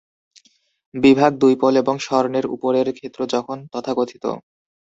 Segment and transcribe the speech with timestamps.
[0.93, 4.25] বিভাগ দুই-পোল এবং স্বর্ণের উপরের ক্ষেত্র যখন তথাকথিত.